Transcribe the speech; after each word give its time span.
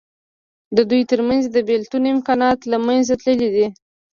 د 0.75 0.77
دوی 0.89 1.01
تر 1.11 1.19
منځ 1.27 1.43
د 1.49 1.57
بېلتون 1.69 2.03
امکانات 2.15 2.59
له 2.71 2.77
منځه 2.87 3.13
تللي 3.23 3.49
دي. 3.55 3.67